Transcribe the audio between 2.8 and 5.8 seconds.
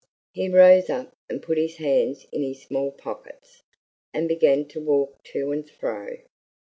pockets, and began to walk to and